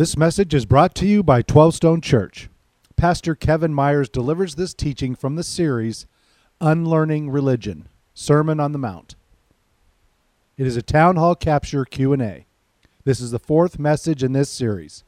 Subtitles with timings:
[0.00, 2.48] This message is brought to you by 12 Stone Church.
[2.96, 6.06] Pastor Kevin Myers delivers this teaching from the series
[6.58, 9.14] Unlearning Religion: Sermon on the Mount.
[10.56, 12.46] It is a town hall capture Q&A.
[13.04, 15.04] This is the fourth message in this series.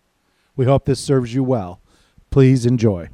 [0.57, 1.81] We hope this serves you well.
[2.29, 3.09] Please enjoy.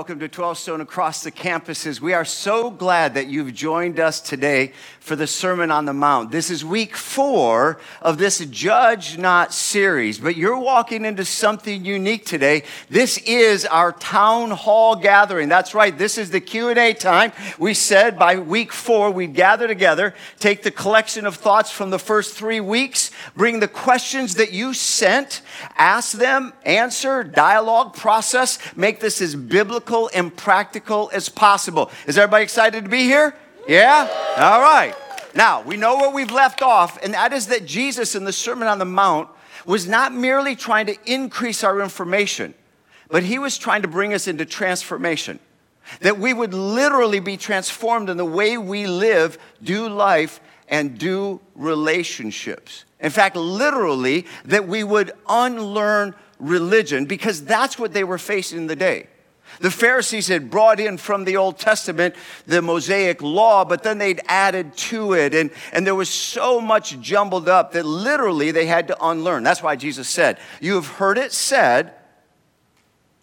[0.00, 2.00] Welcome to 12 Stone across the campuses.
[2.00, 6.30] We are so glad that you've joined us today for the Sermon on the Mount.
[6.30, 12.24] This is week four of this Judge Not series, but you're walking into something unique
[12.24, 12.62] today.
[12.88, 15.50] This is our town hall gathering.
[15.50, 15.96] That's right.
[15.96, 17.32] This is the Q&A time.
[17.58, 21.98] We said by week four, we'd gather together, take the collection of thoughts from the
[21.98, 25.42] first three weeks, bring the questions that you sent,
[25.76, 31.90] ask them, answer, dialogue, process, make this as biblical biblical and practical as possible.
[32.06, 33.34] Is everybody excited to be here?
[33.68, 34.08] Yeah?
[34.36, 34.94] All right.
[35.34, 38.68] Now, we know where we've left off, and that is that Jesus in the Sermon
[38.68, 39.28] on the Mount
[39.66, 42.54] was not merely trying to increase our information,
[43.08, 45.38] but he was trying to bring us into transformation.
[46.00, 51.40] That we would literally be transformed in the way we live, do life, and do
[51.56, 52.84] relationships.
[53.00, 58.66] In fact, literally, that we would unlearn religion because that's what they were facing in
[58.68, 59.08] the day.
[59.60, 62.14] The Pharisees had brought in from the Old Testament
[62.46, 65.34] the Mosaic law, but then they'd added to it.
[65.34, 69.42] And, and there was so much jumbled up that literally they had to unlearn.
[69.42, 71.92] That's why Jesus said, You have heard it said.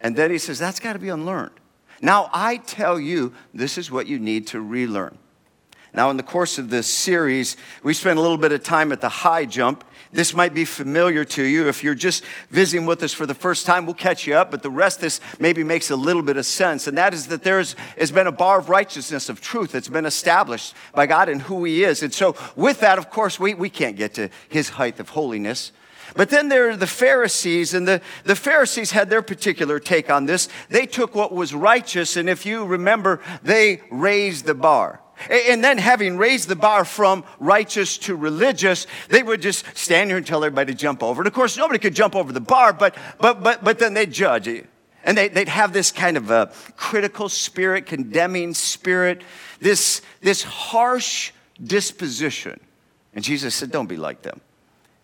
[0.00, 1.58] And then he says, That's got to be unlearned.
[2.00, 5.18] Now I tell you, this is what you need to relearn.
[5.94, 9.00] Now, in the course of this series, we spent a little bit of time at
[9.00, 9.82] the high jump.
[10.12, 11.68] This might be familiar to you.
[11.68, 14.62] If you're just visiting with us for the first time, we'll catch you up, but
[14.62, 16.86] the rest of this maybe makes a little bit of sense.
[16.86, 20.06] And that is that there has been a bar of righteousness, of truth that's been
[20.06, 22.02] established by God and who He is.
[22.02, 25.72] And so, with that, of course, we, we can't get to His height of holiness.
[26.16, 30.26] But then there are the Pharisees, and the, the Pharisees had their particular take on
[30.26, 30.48] this.
[30.70, 35.00] They took what was righteous, and if you remember, they raised the bar.
[35.30, 40.16] And then, having raised the bar from righteous to religious, they would just stand here
[40.16, 41.22] and tell everybody to jump over.
[41.22, 44.12] And of course, nobody could jump over the bar, but, but, but, but then they'd
[44.12, 44.48] judge.
[45.04, 49.22] And they, would have this kind of a critical spirit, condemning spirit,
[49.60, 52.60] this, this harsh disposition.
[53.14, 54.40] And Jesus said, Don't be like them.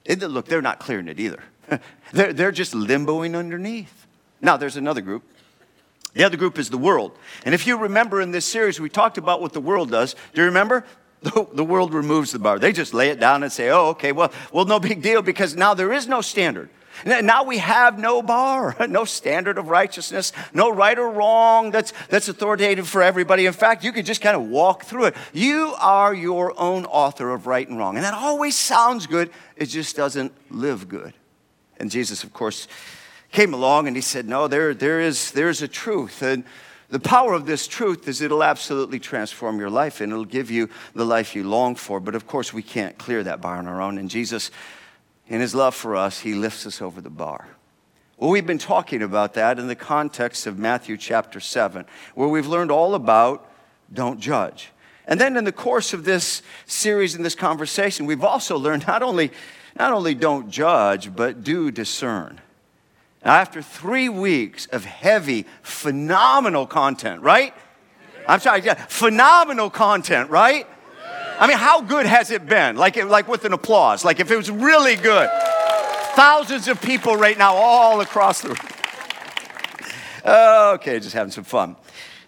[0.07, 1.43] look, they're not clearing it either.
[2.13, 4.07] they're, they're just limboing underneath.
[4.41, 5.25] Now, there's another group
[6.15, 7.17] the other group is the world.
[7.45, 10.15] And if you remember in this series, we talked about what the world does.
[10.33, 10.85] Do you remember?
[11.25, 12.59] The, the world removes the bar.
[12.59, 15.57] They just lay it down and say, oh, okay, well, well, no big deal because
[15.57, 16.69] now there is no standard.
[17.07, 22.29] Now we have no bar, no standard of righteousness, no right or wrong that's, that's
[22.29, 23.47] authoritative for everybody.
[23.47, 25.17] In fact, you could just kind of walk through it.
[25.33, 27.97] You are your own author of right and wrong.
[27.97, 31.15] And that always sounds good, it just doesn't live good.
[31.79, 32.69] And Jesus, of course,
[33.35, 36.23] came along and he said, No, there, there is there's a truth.
[36.23, 36.45] And
[36.89, 40.71] the power of this truth is it'll absolutely transform your life and it'll give you
[40.95, 42.01] the life you long for.
[42.01, 43.99] But of course, we can't clear that bar on our own.
[43.99, 44.51] And Jesus,
[45.29, 47.49] in his love for us, he lifts us over the bar.
[48.17, 51.85] Well, we've been talking about that in the context of Matthew chapter 7,
[52.15, 53.51] where we've learned all about
[53.93, 54.71] don't judge.
[55.07, 59.03] And then in the course of this series and this conversation, we've also learned not
[59.03, 59.33] only,
[59.77, 62.41] not only don't judge, but do discern.
[63.25, 67.55] Now, after three weeks of heavy, phenomenal content, right?
[68.29, 70.67] I'm sorry, yeah, phenomenal content, right?
[71.39, 72.77] I mean, how good has it been?
[72.77, 75.29] Like, like with an applause, like if it was really good.
[76.15, 78.59] Thousands of people right now, all across the room.
[80.27, 81.77] Okay, just having some fun.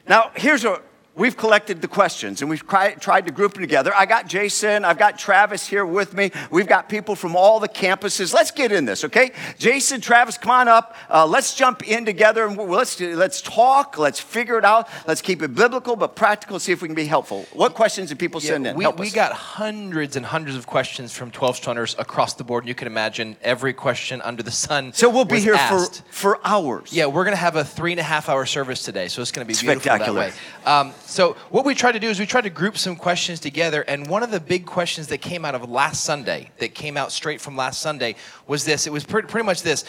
[0.06, 0.84] Now, here's what
[1.16, 3.93] we've collected the questions and we've tried to group them together.
[3.94, 6.31] I got Jason, I've got Travis here with me.
[6.51, 8.34] We've got people from all the campuses.
[8.34, 9.33] Let's get in this, okay?
[9.59, 10.95] Jason, Travis, come on up.
[11.10, 13.98] Uh, let's jump in together and let's, let's talk.
[13.98, 14.89] Let's figure it out.
[15.07, 17.47] Let's keep it biblical but practical, see if we can be helpful.
[17.53, 18.77] What questions did people yeah, send in?
[18.77, 22.65] We, we got hundreds and hundreds of questions from 12 stoners across the board.
[22.65, 24.92] And you can imagine every question under the sun.
[24.92, 26.92] So we'll be here for, for hours.
[26.92, 29.09] Yeah, we're going to have a three and a half hour service today.
[29.09, 30.33] So it's going to be beautiful that way.
[30.65, 33.82] Um, so what we tried to do is we tried to group some questions together,
[33.82, 37.12] and one of the big questions that came out of last Sunday, that came out
[37.12, 38.16] straight from last Sunday,
[38.47, 38.86] was this.
[38.86, 39.84] It was pretty, pretty much this.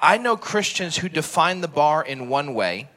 [0.00, 2.88] I know Christians who define the bar in one way,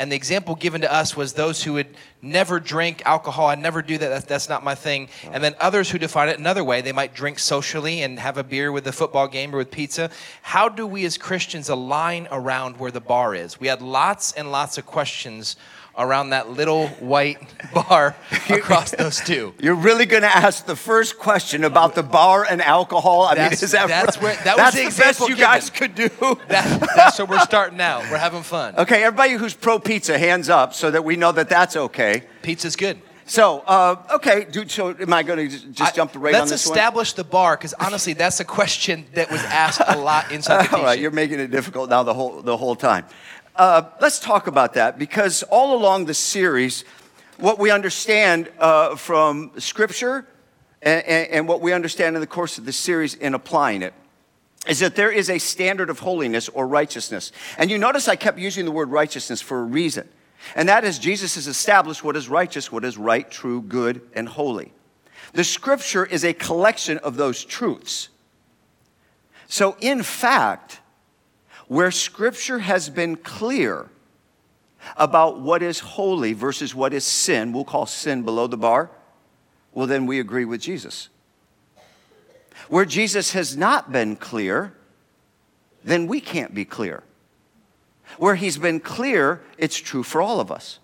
[0.00, 3.46] And the example given to us was those who would never drink alcohol.
[3.46, 4.08] I never do that.
[4.08, 5.08] That's, that's not my thing.
[5.32, 6.80] And then others who define it another way.
[6.80, 10.10] They might drink socially and have a beer with the football game or with pizza.
[10.42, 13.60] How do we as Christians align around where the bar is?
[13.60, 15.56] We had lots and lots of questions
[15.98, 17.38] around that little white
[17.74, 18.16] bar
[18.48, 19.54] across those two.
[19.60, 23.22] You're really going to ask the first question about the bar and alcohol?
[23.22, 25.42] I that's, mean, is that that's where that that's was the, the best you given.
[25.42, 26.08] guys could do?
[26.48, 28.02] That, that's where we're starting out.
[28.10, 28.74] We're having fun.
[28.80, 32.09] Okay, everybody who's pro pizza, hands up so that we know that that's okay.
[32.42, 33.00] Pizza's good.
[33.26, 36.50] So, uh, okay, dude, so am I going to just I, jump right on this
[36.50, 36.50] one?
[36.50, 40.66] Let's establish the bar, because honestly, that's a question that was asked a lot inside
[40.70, 40.76] the.
[40.76, 43.06] All right, you're making it difficult now the whole, the whole time.
[43.54, 46.84] Uh, let's talk about that because all along the series,
[47.36, 50.26] what we understand uh, from Scripture
[50.82, 53.94] and, and, and what we understand in the course of the series in applying it
[54.68, 57.32] is that there is a standard of holiness or righteousness.
[57.58, 60.08] And you notice I kept using the word righteousness for a reason.
[60.54, 64.28] And that is, Jesus has established what is righteous, what is right, true, good, and
[64.28, 64.72] holy.
[65.32, 68.08] The scripture is a collection of those truths.
[69.46, 70.80] So, in fact,
[71.70, 73.90] where Scripture has been clear
[74.96, 78.90] about what is holy versus what is sin, we'll call sin below the bar,
[79.72, 81.08] well, then we agree with Jesus.
[82.68, 84.72] Where Jesus has not been clear,
[85.84, 87.04] then we can't be clear.
[88.18, 90.78] Where he's been clear, it's true for all of us.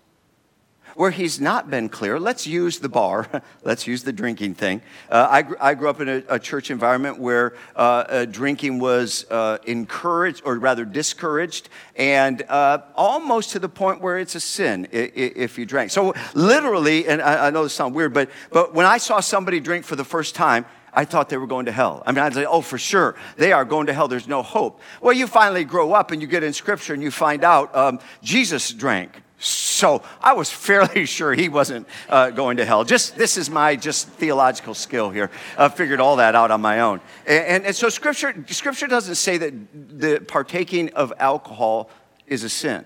[0.95, 3.29] Where he's not been clear, let's use the bar,
[3.63, 4.81] let's use the drinking thing.
[5.11, 9.27] Uh, I, I, grew up in a, a church environment where uh, uh, drinking was
[9.29, 14.87] uh, encouraged, or rather discouraged, and uh, almost to the point where it's a sin
[14.91, 15.91] if you drank.
[15.91, 19.59] So, literally, and I, I know this sounds weird, but, but when I saw somebody
[19.59, 22.01] drink for the first time, I thought they were going to hell.
[22.05, 24.07] I mean, I'd say, oh, for sure, they are going to hell.
[24.07, 24.81] There's no hope.
[25.01, 27.99] Well, you finally grow up and you get in scripture and you find out um,
[28.23, 29.21] Jesus drank.
[29.39, 32.83] So I was fairly sure he wasn't uh, going to hell.
[32.83, 35.29] Just this is my just theological skill here.
[35.57, 37.01] I figured all that out on my own.
[37.25, 39.53] And, and, and so scripture, scripture doesn't say that
[39.99, 41.89] the partaking of alcohol
[42.25, 42.85] is a sin.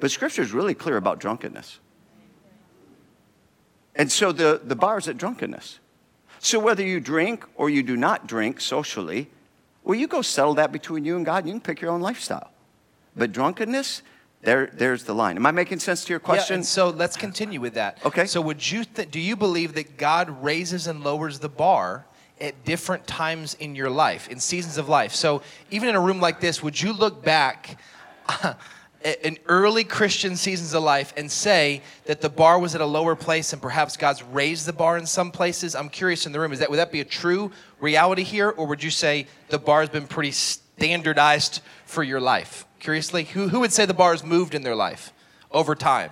[0.00, 1.78] But scripture is really clear about drunkenness.
[3.94, 5.78] And so the, the bar is at drunkenness.
[6.40, 9.30] So whether you drink or you do not drink socially,
[9.84, 12.00] well, you go settle that between you and God and you can pick your own
[12.00, 12.50] lifestyle.
[13.14, 14.02] But drunkenness,
[14.40, 15.36] there, there's the line.
[15.36, 16.60] Am I making sense to your question?
[16.60, 17.98] Yeah, so let's continue with that.
[18.06, 18.24] Okay.
[18.24, 22.06] So would you th- do you believe that God raises and lowers the bar
[22.40, 25.14] at different times in your life, in seasons of life?
[25.14, 27.78] So even in a room like this, would you look back
[29.22, 33.16] in early Christian seasons of life and say that the bar was at a lower
[33.16, 35.74] place and perhaps God's raised the bar in some places?
[35.74, 37.50] I'm curious in the room, is that would that be a true
[37.80, 42.66] reality here, or would you say the bar has been pretty standardized for your life?
[42.80, 43.24] curiously?
[43.24, 45.12] Who, who would say the bar has moved in their life
[45.52, 46.10] over time?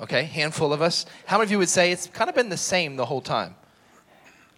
[0.00, 1.04] Okay, handful of us.
[1.26, 3.54] How many of you would say it's kind of been the same the whole time?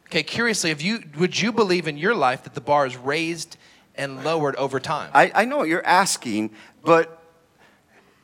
[0.06, 3.56] Okay, curiously, if you would you believe in your life that the bar is raised
[3.96, 5.10] and lowered over time?
[5.12, 6.50] I, I know what you're asking,
[6.82, 7.22] but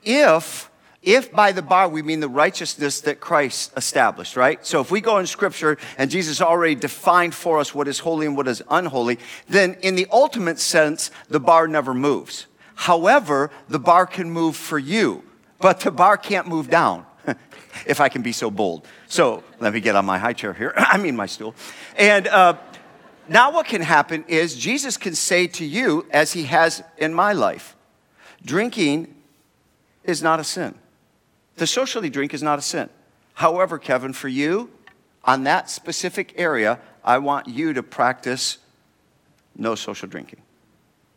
[0.03, 0.71] if
[1.01, 4.65] if by the bar we mean the righteousness that Christ established, right?
[4.67, 8.27] So if we go in scripture and Jesus already defined for us what is holy
[8.27, 9.19] and what is unholy,
[9.49, 12.47] then in the ultimate sense, the bar never moves.
[12.75, 15.23] However, the bar can move for you,
[15.61, 17.07] but the bar can't move down,
[17.87, 18.87] if I can be so bold.
[19.07, 20.75] So let me get on my high chair here.
[20.77, 21.55] I mean, my stool.
[21.97, 22.57] And uh,
[23.29, 27.33] now, what can happen is Jesus can say to you, as he has in my
[27.33, 27.77] life,
[28.45, 29.15] drinking
[30.05, 30.75] is not a sin.
[31.57, 32.89] To socially drink is not a sin.
[33.35, 34.71] However, Kevin, for you,
[35.25, 38.59] on that specific area, I want you to practice
[39.57, 40.41] no social drinking.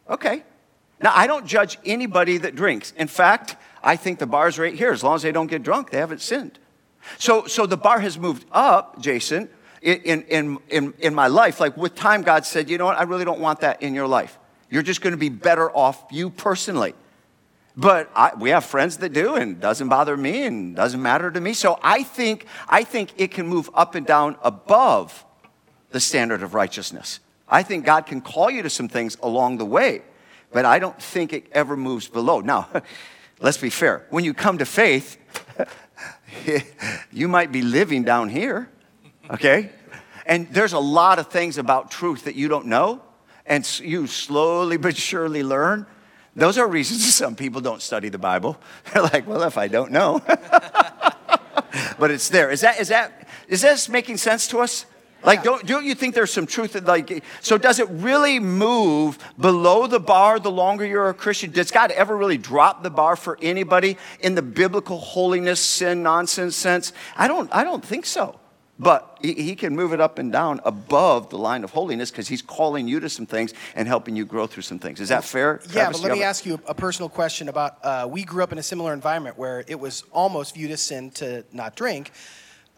[0.09, 0.43] Okay,
[1.01, 2.93] now, I don't judge anybody that drinks.
[2.95, 4.91] In fact, I think the bar's right here.
[4.91, 6.59] As long as they don't get drunk, they haven't sinned.
[7.17, 9.49] So, so the bar has moved up, Jason,
[9.81, 11.59] in, in, in, in my life.
[11.59, 12.99] Like with time, God said, you know what?
[12.99, 14.37] I really don't want that in your life.
[14.69, 16.93] You're just going to be better off, you personally.
[17.75, 21.39] But I, we have friends that do, and doesn't bother me, and doesn't matter to
[21.39, 21.53] me.
[21.53, 25.25] So I think, I think it can move up and down above
[25.91, 27.19] the standard of righteousness.
[27.47, 30.03] I think God can call you to some things along the way
[30.51, 32.41] but I don't think it ever moves below.
[32.41, 32.67] Now,
[33.39, 34.05] let's be fair.
[34.09, 35.17] When you come to faith,
[37.11, 38.69] you might be living down here,
[39.29, 39.71] okay?
[40.25, 43.01] And there's a lot of things about truth that you don't know,
[43.45, 45.85] and you slowly but surely learn.
[46.35, 48.57] Those are reasons some people don't study the Bible.
[48.93, 50.21] They're like, well, if I don't know.
[51.99, 52.51] but it's there.
[52.51, 54.85] Is that, is that, is this making sense to us?
[55.23, 59.19] Like, don't, don't you think there's some truth that, like, so does it really move
[59.39, 61.51] below the bar the longer you're a Christian?
[61.51, 66.55] Does God ever really drop the bar for anybody in the biblical holiness, sin, nonsense
[66.55, 66.91] sense?
[67.15, 68.40] I don't, I don't think so.
[68.81, 72.27] But he, he can move it up and down above the line of holiness because
[72.27, 74.99] he's calling you to some things and helping you grow through some things.
[74.99, 75.61] Is that fair?
[75.67, 78.51] Yeah, Travis, but let me ask you a personal question about uh, we grew up
[78.51, 82.11] in a similar environment where it was almost viewed as sin to not drink.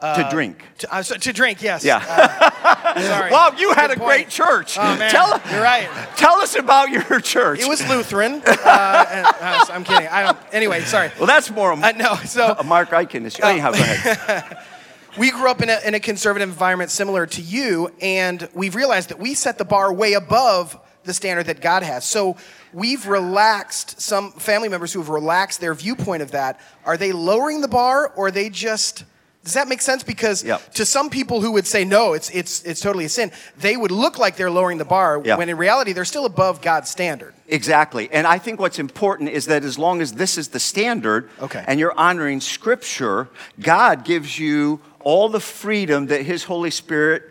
[0.01, 0.61] Uh, to drink.
[0.79, 1.85] To, uh, so, to, drink, yes.
[1.85, 2.03] Yeah.
[2.05, 3.31] Uh, sorry.
[3.31, 4.09] Well, you had Good a point.
[4.09, 4.77] great church.
[4.77, 5.09] Oh, man.
[5.09, 5.87] Tell, You're right.
[6.17, 7.61] Tell us about your church.
[7.61, 8.41] It was Lutheran.
[8.45, 10.07] Uh, and, uh, I'm kidding.
[10.09, 10.37] I don't.
[10.51, 11.11] Anyway, sorry.
[11.17, 11.71] Well, that's more.
[11.71, 12.15] A, no.
[12.25, 13.43] So a Mark Eichen issue.
[13.43, 14.57] Anyhow, go ahead.
[15.17, 19.09] we grew up in a, in a conservative environment similar to you, and we've realized
[19.09, 22.05] that we set the bar way above the standard that God has.
[22.05, 22.37] So
[22.71, 26.59] we've relaxed some family members who have relaxed their viewpoint of that.
[26.85, 29.03] Are they lowering the bar, or are they just
[29.43, 30.03] does that make sense?
[30.03, 30.73] Because yep.
[30.75, 33.91] to some people who would say no, it's it's it's totally a sin, they would
[33.91, 35.37] look like they're lowering the bar yep.
[35.37, 37.33] when in reality they're still above God's standard.
[37.47, 38.09] Exactly.
[38.11, 41.63] And I think what's important is that as long as this is the standard okay.
[41.67, 43.27] and you're honoring scripture,
[43.59, 47.23] God gives you all the freedom that his Holy Spirit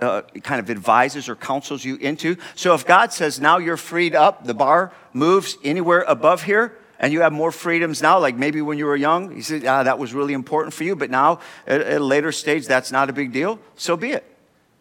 [0.00, 2.36] uh, kind of advises or counsels you into.
[2.54, 7.12] So if God says now you're freed up, the bar moves anywhere above here, and
[7.12, 9.98] you have more freedoms now, like maybe when you were young, you said, ah, that
[9.98, 13.12] was really important for you, but now at, at a later stage, that's not a
[13.12, 14.24] big deal, so be it.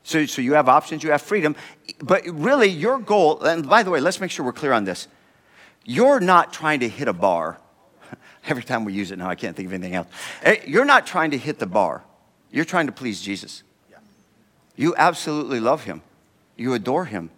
[0.03, 1.55] So, so you have options, you have freedom.
[1.99, 5.07] But really, your goal, and by the way, let's make sure we're clear on this.
[5.83, 7.59] You're not trying to hit a bar.
[8.47, 10.07] Every time we use it now, I can't think of anything else.
[10.43, 12.03] Eh, you're not trying to hit the bar.
[12.51, 13.63] You're trying to please Jesus.
[14.75, 16.01] You absolutely love him.
[16.55, 17.29] You adore him.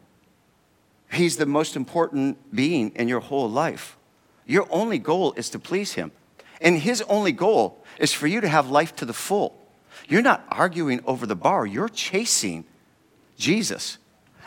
[1.12, 3.98] He's the most important being in your whole life.
[4.46, 6.12] Your only goal is to please Him.
[6.60, 9.56] And His only goal is for you to have life to the full.
[10.08, 12.66] You're not arguing over the bar, you're chasing
[13.38, 13.98] Jesus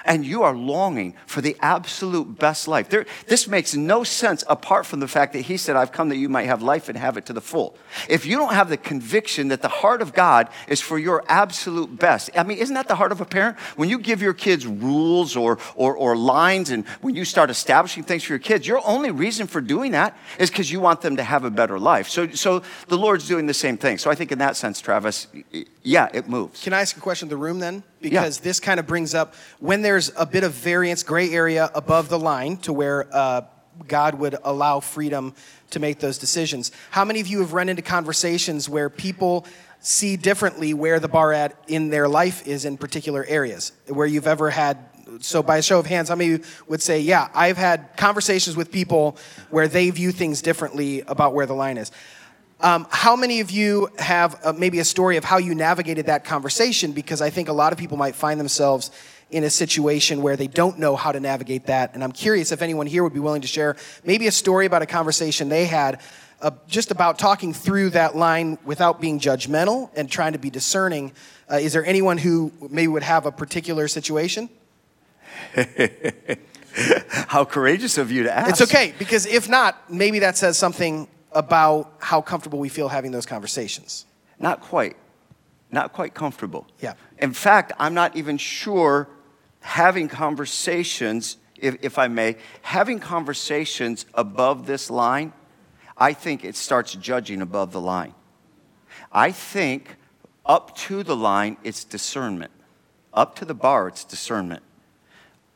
[0.07, 2.89] and you are longing for the absolute best life.
[2.89, 6.17] There, this makes no sense apart from the fact that he said, I've come that
[6.17, 7.77] you might have life and have it to the full.
[8.09, 11.99] If you don't have the conviction that the heart of God is for your absolute
[11.99, 13.59] best, I mean, isn't that the heart of a parent?
[13.77, 18.05] When you give your kids rules or, or, or lines and when you start establishing
[18.05, 21.17] things for your kids, your only reason for doing that is because you want them
[21.17, 22.09] to have a better life.
[22.09, 23.99] So, so the Lord's doing the same thing.
[23.99, 25.27] So I think in that sense, Travis,
[25.83, 26.63] yeah, it moves.
[26.63, 27.83] Can I ask a question of the room then?
[28.01, 28.45] Because yeah.
[28.45, 32.19] this kind of brings up when there's a bit of variance, gray area above the
[32.19, 33.43] line to where uh,
[33.89, 35.35] God would allow freedom
[35.71, 36.73] to make those decisions.
[36.91, 39.47] How many of you have run into conversations where people
[39.81, 43.73] see differently where the bar at in their life is in particular areas?
[43.89, 44.79] Where you've ever had
[45.21, 48.71] so by a show of hands, how many would say, yeah, I've had conversations with
[48.71, 49.17] people
[49.51, 51.93] where they view things differently about where the line is?
[52.61, 56.25] Um, how many of you have uh, maybe a story of how you navigated that
[56.25, 56.93] conversation?
[56.93, 58.91] Because I think a lot of people might find themselves
[59.31, 61.95] in a situation where they don't know how to navigate that.
[61.95, 64.83] And I'm curious if anyone here would be willing to share maybe a story about
[64.83, 66.01] a conversation they had
[66.41, 71.13] uh, just about talking through that line without being judgmental and trying to be discerning.
[71.51, 74.49] Uh, is there anyone who maybe would have a particular situation?
[77.29, 78.51] how courageous of you to ask.
[78.51, 83.13] It's okay, because if not, maybe that says something about how comfortable we feel having
[83.13, 84.07] those conversations?
[84.41, 84.97] Not quite.
[85.71, 86.67] Not quite comfortable.
[86.81, 86.95] Yeah.
[87.19, 89.09] In fact, I'm not even sure
[89.61, 95.35] having conversations, if, if I may, having conversations above this line,
[95.99, 98.15] I think it starts judging above the line.
[99.13, 99.97] I think
[100.47, 102.53] up to the line, it's discernment.
[103.13, 104.63] Up to the bar, it's discernment.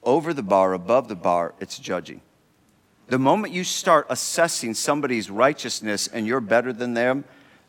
[0.02, 2.20] Over the bar, above the bar, it's judging.
[3.10, 7.24] The moment you start assessing somebody's righteousness and you're better than them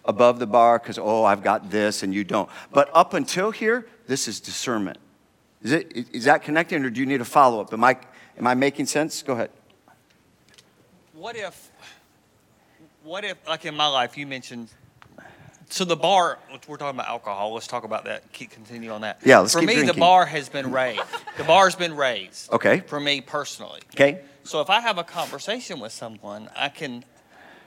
[0.05, 2.47] above the bar because, oh, I've got this and you don't.
[2.71, 4.99] But up until here, this is discernment.
[5.63, 7.73] Is, it, is that connecting or do you need a follow up?
[7.73, 7.97] Am I,
[8.37, 9.23] am I making sense?
[9.23, 9.49] Go ahead.
[11.15, 11.71] What if,
[13.03, 14.69] what if, like in my life, you mentioned
[15.69, 19.21] so the bar we're talking about alcohol let's talk about that keep continue on that
[19.23, 19.95] yeah let's for keep me drinking.
[19.95, 21.01] the bar has been raised
[21.37, 25.79] the bar's been raised okay for me personally okay so if I have a conversation
[25.79, 27.03] with someone, I can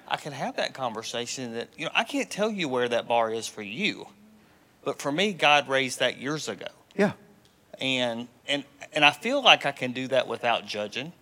[0.07, 3.33] I can have that conversation that you know I can't tell you where that bar
[3.33, 4.07] is for you,
[4.85, 6.67] but for me, God raised that years ago.
[6.97, 7.13] Yeah.
[7.81, 11.13] And and and I feel like I can do that without judging.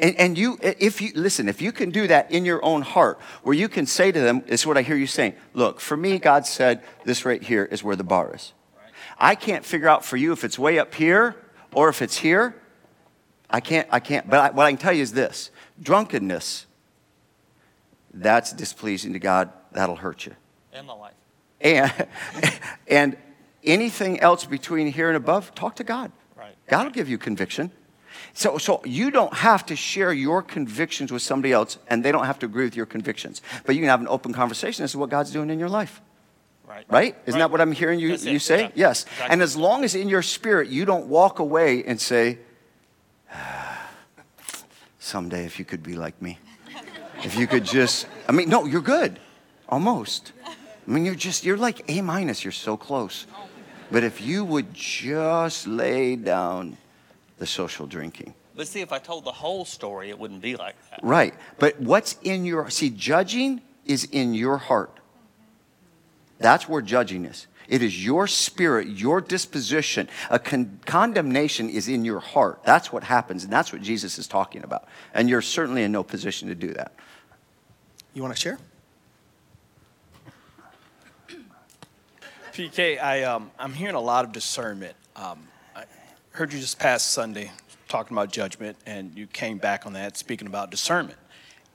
[0.00, 3.18] And, and you, if you listen, if you can do that in your own heart,
[3.42, 5.34] where you can say to them, "This is what I hear you saying.
[5.54, 8.52] Look, for me, God said this right here is where the bar is.
[9.18, 11.34] I can't figure out for you if it's way up here
[11.72, 12.54] or if it's here.
[13.50, 15.50] I can't, I can't, but I, what I can tell you is this
[15.80, 16.66] drunkenness,
[18.12, 19.52] that's displeasing to God.
[19.72, 20.34] That'll hurt you.
[20.72, 21.14] In my life.
[21.60, 21.92] And,
[22.88, 23.16] and
[23.64, 26.10] anything else between here and above, talk to God.
[26.36, 26.54] Right.
[26.66, 27.70] God will give you conviction.
[28.34, 32.24] So, so you don't have to share your convictions with somebody else, and they don't
[32.24, 33.42] have to agree with your convictions.
[33.64, 34.82] But you can have an open conversation.
[34.82, 36.00] This is what God's doing in your life.
[36.66, 36.84] Right.
[36.88, 37.16] Right?
[37.26, 37.46] Isn't Right.
[37.46, 38.62] that what I'm hearing you, you say?
[38.62, 38.70] Yeah.
[38.74, 39.04] Yes.
[39.04, 39.28] Exactly.
[39.30, 42.38] And as long as in your spirit you don't walk away and say,
[44.98, 46.38] someday if you could be like me.
[47.24, 49.18] If you could just, I mean, no, you're good.
[49.68, 50.32] Almost.
[50.46, 52.44] I mean, you're just, you're like A minus.
[52.44, 53.26] You're so close.
[53.90, 56.76] But if you would just lay down
[57.38, 58.34] the social drinking.
[58.54, 61.00] But see, if I told the whole story, it wouldn't be like that.
[61.02, 61.34] Right.
[61.58, 64.98] But what's in your, see, judging is in your heart.
[66.38, 67.46] That's where judging is.
[67.68, 70.08] It is your spirit, your disposition.
[70.30, 72.62] A con- condemnation is in your heart.
[72.64, 74.88] That's what happens, and that's what Jesus is talking about.
[75.12, 76.94] And you're certainly in no position to do that.
[78.14, 78.58] You want to share?
[82.52, 84.96] PK, I, um, I'm hearing a lot of discernment.
[85.14, 85.46] Um,
[85.76, 85.84] I
[86.32, 87.52] heard you just past Sunday
[87.86, 91.18] talking about judgment, and you came back on that speaking about discernment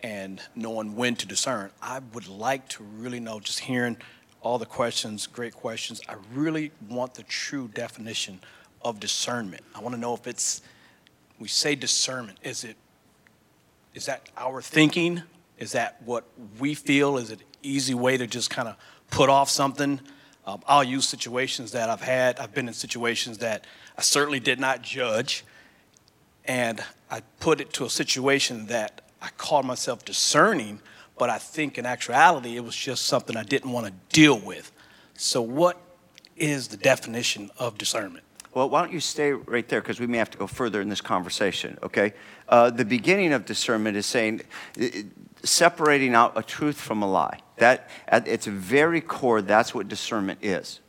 [0.02, 1.70] and knowing when to discern.
[1.82, 3.96] I would like to really know, just hearing
[4.44, 8.42] all the questions, great questions, I really want the true definition
[8.82, 9.64] of discernment.
[9.74, 10.62] I want to know if it's,
[11.40, 12.76] we say discernment, is it,
[13.94, 15.24] is that our thinking?
[15.58, 16.26] Is that what
[16.60, 17.18] we feel?
[17.18, 18.76] Is it an easy way to just kind of
[19.10, 20.02] put off something?
[20.46, 22.40] Um, I'll use situations that I've had.
[22.40, 23.66] I've been in situations that
[23.98, 25.46] I certainly did not judge,
[26.44, 30.82] and I put it to a situation that I called myself discerning,
[31.18, 34.72] but I think in actuality it was just something I didn't want to deal with.
[35.16, 35.80] So, what
[36.36, 38.24] is the definition of discernment?
[38.54, 40.90] Well, why don't you stay right there because we may have to go further in
[40.90, 42.14] this conversation, okay?
[42.48, 44.42] Uh, the beginning of discernment is saying,
[45.44, 47.40] separating out a truth from a lie.
[47.58, 50.80] That, at its very core, that's what discernment is.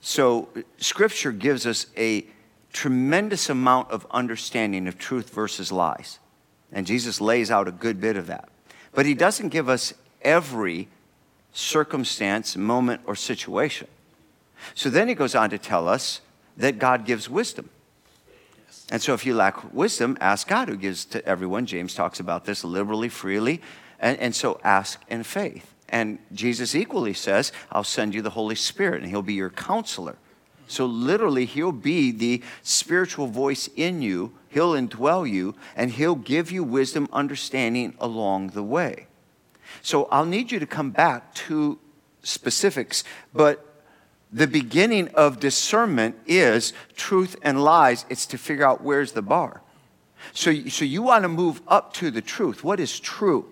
[0.00, 2.26] So, Scripture gives us a
[2.72, 6.18] tremendous amount of understanding of truth versus lies.
[6.70, 8.48] And Jesus lays out a good bit of that.
[8.98, 10.88] But He doesn't give us every
[11.52, 13.86] circumstance, moment, or situation.
[14.74, 16.20] So then He goes on to tell us
[16.56, 17.70] that God gives wisdom.
[18.90, 21.64] And so if you lack wisdom, ask God, who gives to everyone.
[21.64, 23.62] James talks about this liberally, freely.
[24.00, 25.72] And, and so ask in faith.
[25.88, 30.16] And Jesus equally says, I'll send you the Holy Spirit, and He'll be your counselor.
[30.66, 36.50] So literally, He'll be the spiritual voice in you, He'll indwell you, and He'll give
[36.50, 39.06] you wisdom, understanding along the way.
[39.82, 41.78] So I'll need you to come back to
[42.22, 43.64] specifics, but
[44.32, 48.04] the beginning of discernment is truth and lies.
[48.08, 49.62] It's to figure out where's the bar.
[50.32, 52.62] So, so you want to move up to the truth.
[52.62, 53.46] What is true?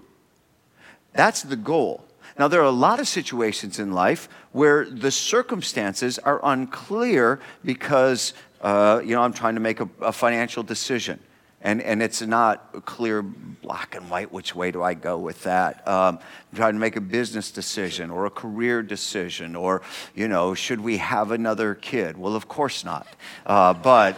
[1.13, 2.05] That's the goal.
[2.39, 8.35] Now, there are a lot of situations in life where the circumstances are unclear because,
[8.61, 11.21] uh, you know, I'm trying to make a, a financial decision.
[11.63, 15.87] And, and it's not clear, black and white, which way do I go with that?
[15.89, 16.19] Um,
[16.53, 19.83] I'm trying to make a business decision or a career decision or,
[20.15, 22.17] you know, should we have another kid?
[22.17, 23.07] Well, of course not.
[23.45, 24.17] Uh, but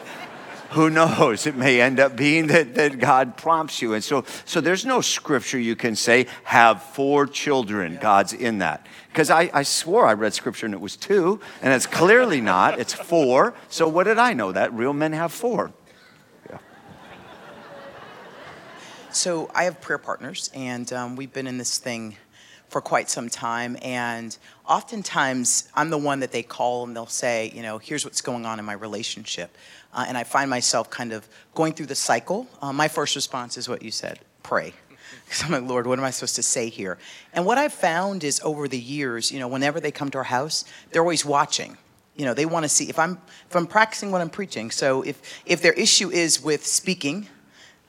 [0.71, 1.47] who knows?
[1.47, 3.95] It may end up being that, that God prompts you.
[3.95, 7.99] And so, so there's no scripture you can say, have four children.
[8.01, 8.87] God's in that.
[9.09, 12.79] Because I, I swore I read scripture and it was two, and it's clearly not.
[12.79, 13.55] It's four.
[13.69, 14.53] So what did I know?
[14.53, 15.73] That real men have four.
[16.51, 16.59] Yeah.
[19.11, 22.17] So I have prayer partners, and um, we've been in this thing
[22.69, 23.77] for quite some time.
[23.83, 28.21] And oftentimes, I'm the one that they call and they'll say, you know, here's what's
[28.21, 29.57] going on in my relationship.
[29.93, 32.47] Uh, and I find myself kind of going through the cycle.
[32.61, 34.73] Uh, my first response is what you said pray.
[35.25, 36.97] Because I'm like, Lord, what am I supposed to say here?
[37.35, 40.25] And what I've found is over the years, you know, whenever they come to our
[40.25, 41.77] house, they're always watching.
[42.17, 44.71] You know, they want to see if I'm if I'm practicing what I'm preaching.
[44.71, 47.29] So if if their issue is with speaking,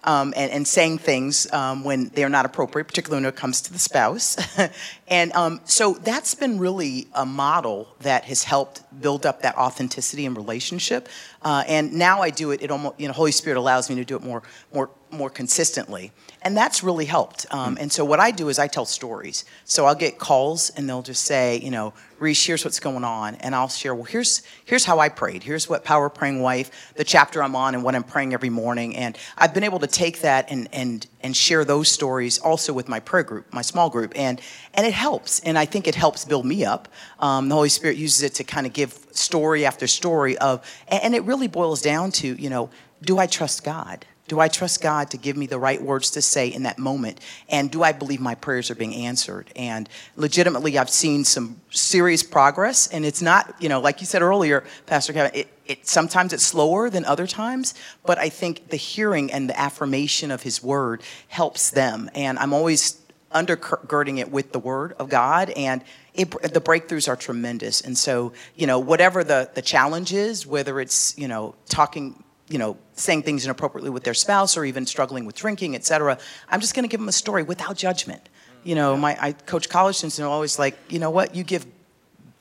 [0.10, 3.72] um, and, and, saying things um, when they're not appropriate, particularly when it comes to
[3.72, 4.38] the spouse.
[5.08, 10.26] and um, so that's been really a model that has helped build up that authenticity
[10.26, 11.08] and relationship.
[11.44, 12.64] Uh, and now I do it.
[12.64, 14.42] It almost, you know, Holy Spirit allows me to do it more,
[14.74, 17.46] more, more consistently, and that's really helped.
[17.52, 19.46] Um, and so what I do is I tell stories.
[19.66, 23.36] So I'll get calls, and they'll just say, you know, Reese, here's what's going on,
[23.36, 23.96] and I'll share.
[23.96, 25.44] Well, here's here's how I prayed.
[25.44, 28.96] Here's what Power Praying Wife, the chapter I'm on, and what I'm praying every morning.
[28.96, 32.90] And I've been able to take that and and and share those stories also with
[32.90, 34.42] my prayer group, my small group, and
[34.74, 35.40] and it helps.
[35.42, 36.90] And I think it helps build me up.
[37.20, 41.16] Um, the Holy Spirit uses it to kind of give story after story of, and
[41.16, 42.70] it really boils down to, you know,
[43.02, 44.06] do I trust God?
[44.30, 47.20] Do I trust God to give me the right words to say in that moment?
[47.50, 49.52] And do I believe my prayers are being answered?
[49.56, 52.88] And legitimately, I've seen some serious progress.
[52.88, 56.46] And it's not, you know, like you said earlier, Pastor Kevin, it, it, sometimes it's
[56.46, 57.74] slower than other times,
[58.06, 62.10] but I think the hearing and the affirmation of His word helps them.
[62.14, 63.02] And I'm always
[63.34, 65.50] undergirding it with the word of God.
[65.52, 67.82] And it, the breakthroughs are tremendous.
[67.82, 72.58] And so, you know, whatever the, the challenge is, whether it's, you know, talking you
[72.58, 76.18] know, saying things inappropriately with their spouse or even struggling with drinking, et cetera,
[76.50, 78.28] I'm just going to give them a story without judgment.
[78.64, 81.44] You know, my I coach college students and I'm always like, you know what, you
[81.44, 81.66] give,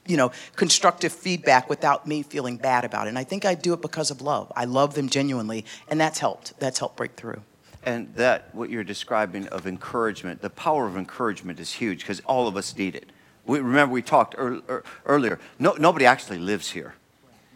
[0.07, 3.11] you know, constructive feedback without me feeling bad about it.
[3.11, 4.51] And I think I do it because of love.
[4.57, 6.59] I love them genuinely, and that's helped.
[6.59, 7.43] That's helped break through.
[7.85, 12.49] And that, what you're describing of encouragement, the power of encouragement is huge because all
[12.49, 13.11] of us need it.
[13.47, 15.39] We, remember we talked er, er, earlier.
[15.59, 16.95] No, nobody actually lives here.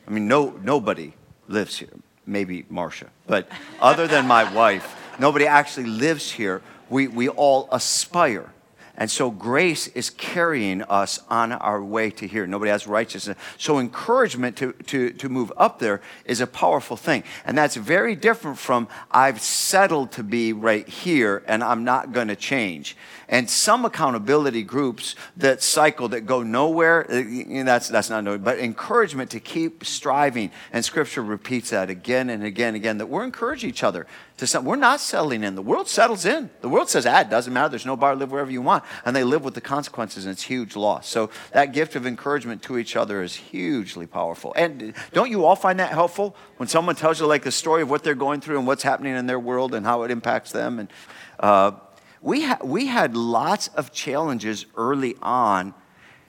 [0.07, 1.15] I mean, no, nobody
[1.49, 1.91] lives here
[2.27, 3.09] maybe Marcia.
[3.27, 3.49] But
[3.81, 6.63] other than my wife, nobody actually lives here.
[6.91, 8.51] We, we all aspire.
[8.97, 12.47] And so grace is carrying us on our way to here.
[12.47, 13.39] Nobody has righteousness.
[13.59, 17.25] So encouragement to, to, to move up there is a powerful thing.
[17.45, 22.29] And that's very different from I've settled to be right here and I'm not going
[22.29, 22.97] to change
[23.33, 28.59] and some accountability groups that cycle that go nowhere uh, that's that's not no but
[28.59, 33.25] encouragement to keep striving and scripture repeats that again and again and again that we're
[33.25, 34.07] encouraging each other
[34.43, 35.55] to some we're not settling in.
[35.55, 36.51] The world settles in.
[36.63, 37.69] The world says ah it doesn't matter.
[37.69, 38.83] There's no bar live wherever you want.
[39.05, 41.07] And they live with the consequences and it's huge loss.
[41.07, 44.53] So that gift of encouragement to each other is hugely powerful.
[44.57, 46.35] And don't you all find that helpful?
[46.57, 49.15] When someone tells you like the story of what they're going through and what's happening
[49.15, 50.93] in their world and how it impacts them and
[51.39, 51.73] uh,
[52.21, 55.73] we, ha- we had lots of challenges early on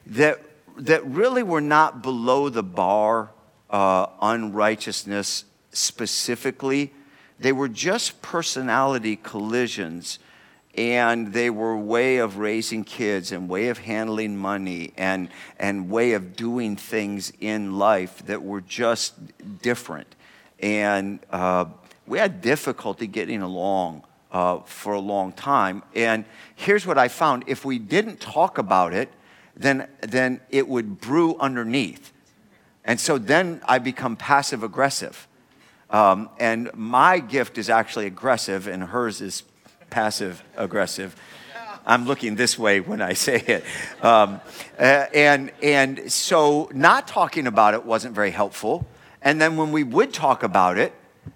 [0.06, 0.39] that,
[0.78, 3.32] that really were not below the bar
[3.71, 6.93] uh, unrighteousness specifically.
[7.39, 10.19] They were just personality collisions
[10.76, 16.13] and they were way of raising kids and way of handling money and, and way
[16.13, 19.13] of doing things in life that were just
[19.62, 20.15] different.
[20.60, 21.65] And uh,
[22.08, 25.84] we had difficulty getting along uh, for a long time.
[25.93, 29.12] And here's what I found if we didn't talk about it,
[29.56, 32.12] then, then it would brew underneath.
[32.84, 35.28] And so then I become passive aggressive.
[35.93, 39.43] Um, and my gift is actually aggressive, and hers is
[39.91, 41.15] passive aggressive.
[41.86, 43.63] I'm looking this way when I say it.
[44.03, 44.41] Um,
[44.79, 48.88] uh, and, and so not talking about it wasn't very helpful.
[49.21, 50.93] And then when we would talk about it,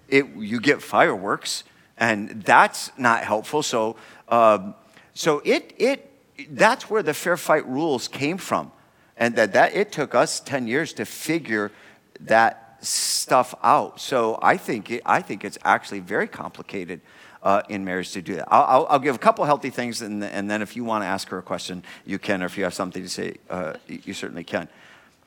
[0.08, 1.64] it you get fireworks
[1.96, 3.62] and that's not helpful.
[3.62, 3.96] So,
[4.28, 4.74] um,
[5.14, 6.10] so it, it,
[6.50, 8.72] that's where the fair fight rules came from.
[9.16, 11.72] And that, that it took us 10 years to figure
[12.20, 14.00] that stuff out.
[14.00, 17.00] So I think, it, I think it's actually very complicated
[17.42, 18.48] uh, in marriage to do that.
[18.52, 21.06] I'll, I'll, I'll, give a couple healthy things, and, and then if you want to
[21.06, 24.12] ask her a question, you can, or if you have something to say, uh, you
[24.12, 24.68] certainly can.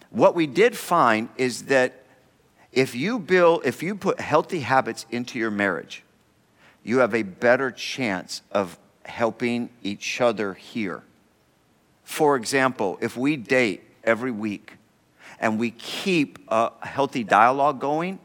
[0.10, 2.04] What we did find is that
[2.72, 6.04] if you build, if you put healthy habits into your marriage,
[6.84, 11.04] you have a better chance of helping each other here.
[12.04, 14.74] For example, if we date every week
[15.39, 18.20] and we keep a healthy dialogue going,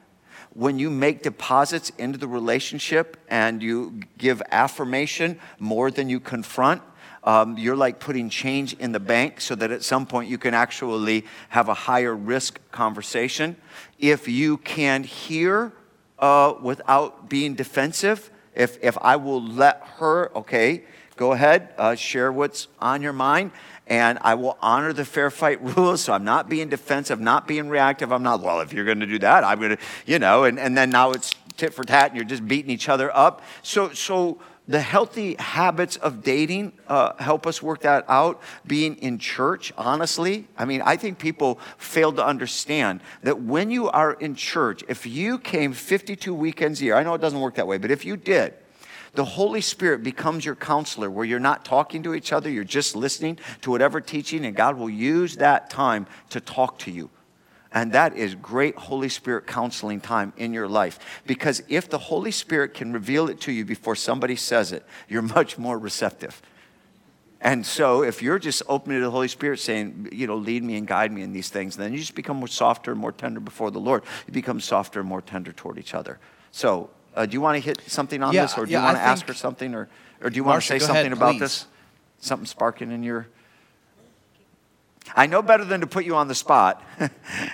[0.55, 6.81] when you make deposits into the relationship and you give affirmation more than you confront,
[7.25, 10.55] um, you're like putting change in the bank so that at some point you can
[10.55, 13.57] actually have a higher risk conversation.
[13.99, 15.73] If you can hear
[16.19, 20.85] uh, without being defensive, if, if I will let her, okay,
[21.17, 23.51] go ahead, uh, share what's on your mind,
[23.87, 26.03] and I will honor the fair fight rules.
[26.03, 28.13] So I'm not being defensive, not being reactive.
[28.13, 30.59] I'm not, well, if you're going to do that, I'm going to, you know, and,
[30.59, 33.43] and then now it's tit for tat and you're just beating each other up.
[33.63, 38.43] So, so the healthy habits of dating uh, help us work that out.
[38.67, 43.89] Being in church, honestly, I mean, I think people fail to understand that when you
[43.89, 47.55] are in church, if you came 52 weekends a year, I know it doesn't work
[47.55, 48.55] that way, but if you did,
[49.17, 52.95] the Holy Spirit becomes your counselor where you're not talking to each other, you're just
[52.95, 57.11] listening to whatever teaching, and God will use that time to talk to you.
[57.73, 60.99] And that is great Holy Spirit counseling time in your life.
[61.27, 65.23] Because if the Holy Spirit can reveal it to you before somebody says it, you're
[65.37, 66.41] much more receptive.
[67.41, 70.77] And so if you're just open to the Holy Spirit saying, you know, lead me
[70.77, 73.41] and guide me in these things, then you just become more softer and more tender
[73.41, 74.05] before the Lord.
[74.27, 76.19] You become softer and more tender toward each other.
[76.51, 78.85] So uh, do you want to hit something on yeah, this or do yeah, you
[78.85, 79.89] want I to ask her something or,
[80.23, 81.41] or do you want to say something ahead, about please.
[81.41, 81.67] this?
[82.19, 83.27] Something sparking in your
[85.15, 86.83] I know better than to put you on the spot,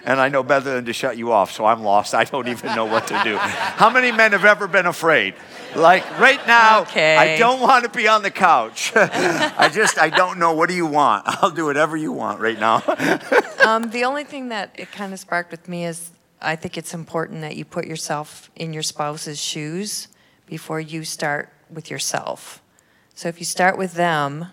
[0.04, 2.14] and I know better than to shut you off, so I'm lost.
[2.14, 3.36] I don't even know what to do.
[3.36, 5.34] How many men have ever been afraid?
[5.74, 7.16] Like right now, okay.
[7.16, 8.92] I don't want to be on the couch.
[8.96, 10.52] I just, I don't know.
[10.54, 11.24] What do you want?
[11.42, 12.82] I'll do whatever you want right now.
[13.66, 16.10] um, the only thing that it kind of sparked with me is
[16.42, 20.08] I think it's important that you put yourself in your spouse's shoes
[20.46, 22.60] before you start with yourself.
[23.14, 24.46] So if you start with them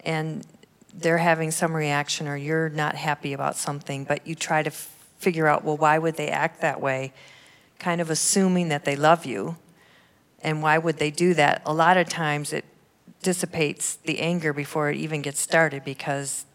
[0.00, 0.46] and
[0.94, 4.94] they're having some reaction or you're not happy about something, but you try to f-
[5.18, 7.12] figure out, well, why would they act that way?
[7.78, 9.56] Kind of assuming that they love you.
[10.40, 11.60] And why would they do that?
[11.66, 12.64] A lot of times it
[13.22, 16.45] dissipates the anger before it even gets started because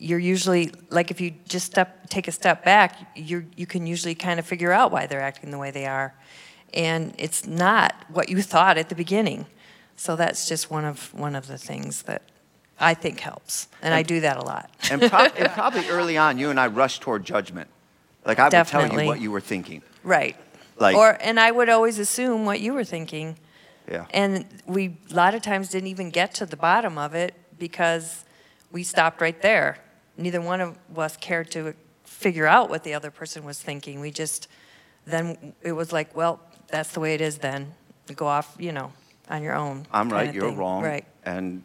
[0.00, 4.14] you're usually like if you just step take a step back you you can usually
[4.14, 6.14] kind of figure out why they're acting the way they are
[6.72, 9.46] and it's not what you thought at the beginning
[9.96, 12.22] so that's just one of one of the things that
[12.80, 14.70] I think helps, and, and I do that a lot.
[14.90, 17.68] and, pro- and, probably early on, you and I rushed toward judgment.
[18.24, 18.88] Like I would Definitely.
[18.88, 19.82] tell you what you were thinking.
[20.02, 20.36] Right.
[20.78, 23.36] Like, or and I would always assume what you were thinking.
[23.86, 24.06] Yeah.
[24.10, 28.24] And we a lot of times didn't even get to the bottom of it because
[28.72, 29.76] we stopped right there.
[30.20, 34.00] Neither one of us cared to figure out what the other person was thinking.
[34.00, 34.48] We just
[35.06, 37.38] then it was like, well, that's the way it is.
[37.38, 37.74] Then
[38.14, 38.92] go off, you know,
[39.28, 39.86] on your own.
[39.92, 40.32] I'm right.
[40.32, 40.56] You're thing.
[40.56, 40.82] wrong.
[40.82, 41.06] Right.
[41.24, 41.62] And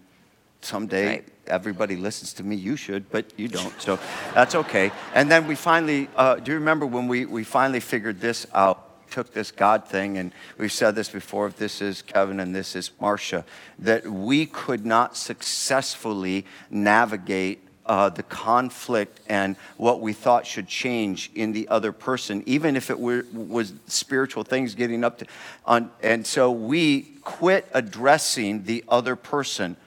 [0.62, 1.28] someday right.
[1.48, 2.56] everybody listens to me.
[2.56, 3.80] You should, but you don't.
[3.82, 4.00] So
[4.34, 4.92] that's okay.
[5.14, 8.82] And then we finally, uh, do you remember when we, we finally figured this out?
[9.12, 11.48] Took this God thing, and we've said this before.
[11.48, 13.46] If this is Kevin and this is Marcia,
[13.80, 21.32] that we could not successfully navigate uh, the conflict and what we thought should change
[21.36, 25.26] in the other person, even if it were, was spiritual things getting up to.
[25.66, 29.78] On, and so we quit addressing the other person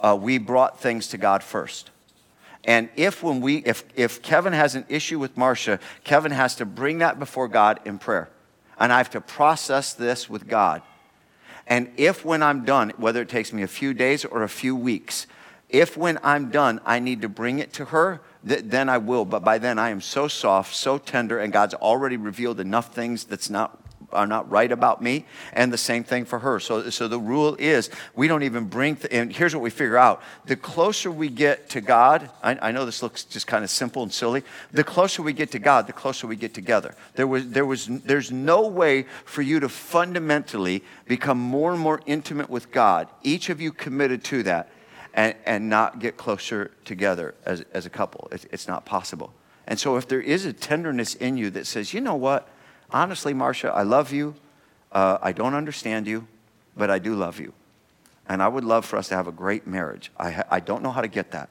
[0.00, 1.90] uh, we brought things to God first.
[2.64, 6.66] And if when we if if Kevin has an issue with Marcia, Kevin has to
[6.66, 8.28] bring that before God in prayer.
[8.78, 10.82] And I have to process this with God.
[11.66, 14.74] And if when I'm done, whether it takes me a few days or a few
[14.74, 15.26] weeks,
[15.72, 19.24] if when I'm done I need to bring it to her, th- then I will.
[19.24, 23.24] But by then I am so soft, so tender, and God's already revealed enough things
[23.24, 23.80] that's not
[24.12, 26.60] are not right about me, and the same thing for her.
[26.60, 29.96] So, so the rule is we don't even bring, th- and here's what we figure
[29.96, 33.70] out the closer we get to God, I, I know this looks just kind of
[33.70, 36.94] simple and silly, the closer we get to God, the closer we get together.
[37.14, 42.00] There was, there was, there's no way for you to fundamentally become more and more
[42.06, 44.70] intimate with God, each of you committed to that,
[45.14, 48.28] and, and not get closer together as, as a couple.
[48.32, 49.32] It's, it's not possible.
[49.66, 52.48] And so, if there is a tenderness in you that says, you know what,
[52.90, 54.34] honestly, Marcia, I love you.
[54.92, 56.26] Uh, I don't understand you,
[56.76, 57.52] but I do love you.
[58.28, 60.10] And I would love for us to have a great marriage.
[60.16, 61.48] I, ha- I don't know how to get that,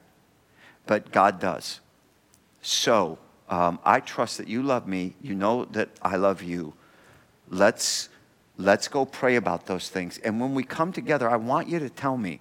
[0.86, 1.80] but God does.
[2.62, 3.18] So
[3.48, 5.14] um, I trust that you love me.
[5.22, 6.74] You know that I love you.
[7.48, 8.08] Let's,
[8.58, 10.18] let's go pray about those things.
[10.18, 12.40] And when we come together, I want you to tell me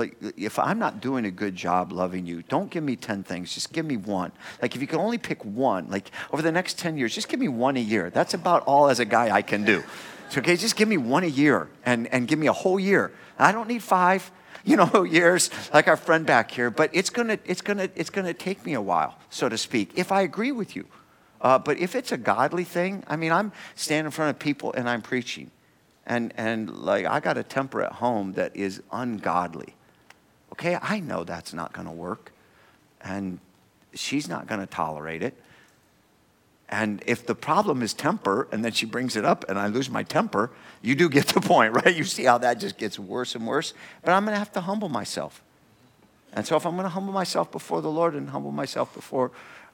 [0.00, 3.54] like if i'm not doing a good job loving you don't give me 10 things
[3.54, 4.32] just give me one.
[4.62, 7.38] Like if you can only pick one like over the next 10 years just give
[7.38, 8.10] me one a year.
[8.10, 9.84] That's about all as a guy i can do.
[10.30, 13.12] So okay just give me one a year and, and give me a whole year.
[13.38, 14.30] I don't need five
[14.64, 18.34] you know years like our friend back here but it's gonna it's gonna it's gonna
[18.34, 20.86] take me a while so to speak if i agree with you.
[21.40, 24.72] Uh, but if it's a godly thing i mean i'm standing in front of people
[24.72, 25.50] and i'm preaching.
[26.06, 29.74] And and like i got a temper at home that is ungodly
[30.52, 32.32] Okay, I know that's not going to work.
[33.02, 33.38] And
[33.94, 35.34] she's not going to tolerate it.
[36.68, 39.90] And if the problem is temper, and then she brings it up, and I lose
[39.90, 40.50] my temper,
[40.82, 41.94] you do get the point, right?
[41.94, 43.74] You see how that just gets worse and worse.
[44.04, 45.42] But I'm going to have to humble myself.
[46.32, 49.32] And so, if I'm going to humble myself before the Lord and humble myself before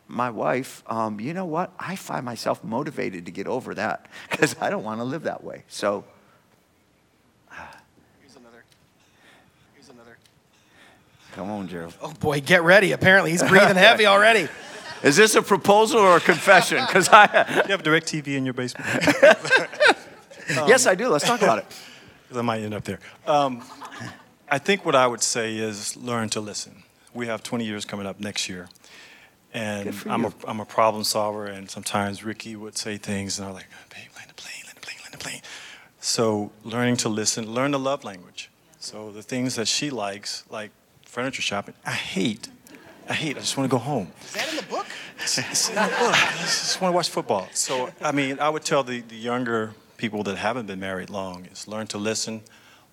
[0.09, 1.71] my wife, um, you know what?
[1.79, 5.45] I find myself motivated to get over that because I don't want to live that
[5.45, 5.65] way.
[5.69, 6.05] So,
[11.37, 11.93] Come on, Gerald.
[12.01, 12.93] Oh boy, get ready.
[12.93, 14.49] Apparently, he's breathing heavy already.
[15.03, 16.83] Is this a proposal or a confession?
[16.87, 17.25] Because I.
[17.67, 18.89] you have DirecTV in your basement.
[20.57, 21.09] um, yes, I do.
[21.09, 21.67] Let's talk about it.
[22.23, 23.01] Because I might end up there.
[23.27, 23.63] Um,
[24.49, 26.85] I think what I would say is learn to listen.
[27.13, 28.71] We have 20 years coming up next year.
[29.53, 33.53] And I'm a, I'm a problem solver, and sometimes Ricky would say things, and I'm
[33.53, 35.43] like, babe, land the plane, land the plane, land the plane.
[36.01, 38.51] So learning to listen, learn the love language.
[38.81, 40.71] So the things that she likes, like
[41.17, 41.73] furniture shopping.
[41.87, 42.47] I hate.
[43.09, 43.39] I hate.
[43.39, 44.13] I just want to go home.
[44.21, 44.85] Is that in the book?
[45.19, 46.13] It's, it's in the book.
[46.13, 47.49] I just want to watch football.
[47.53, 51.47] So, I mean, I would tell the, the younger people that haven't been married long
[51.47, 52.43] is learn to listen,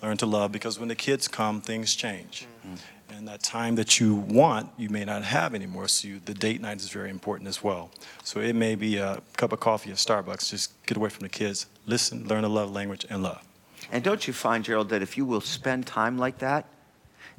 [0.01, 2.47] learn to love, because when the kids come, things change.
[2.65, 3.13] Mm-hmm.
[3.13, 5.89] And that time that you want, you may not have anymore.
[5.89, 7.91] So you, the date night is very important as well.
[8.23, 10.49] So it may be a cup of coffee at Starbucks.
[10.49, 13.43] Just get away from the kids, listen, learn the love language, and love.
[13.91, 16.67] And don't you find, Gerald, that if you will spend time like that,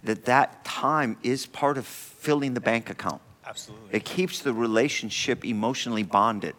[0.05, 3.21] that that time is part of filling the bank account.
[3.47, 3.89] Absolutely.
[3.93, 6.55] It keeps the relationship emotionally bonded.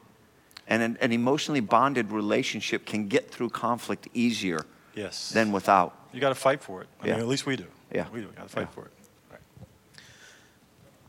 [0.68, 5.30] And an, an emotionally bonded relationship can get through conflict easier yes.
[5.30, 5.96] than without.
[6.12, 6.88] You got to fight for it.
[7.02, 7.14] I yeah.
[7.14, 7.66] mean, at least we do.
[7.94, 8.08] Yeah.
[8.12, 8.28] We do.
[8.28, 8.66] Got to fight yeah.
[8.68, 8.92] for it.
[9.32, 9.40] Right.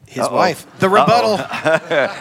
[0.07, 0.35] His Uh-oh.
[0.35, 0.79] wife.
[0.79, 1.39] The rebuttal.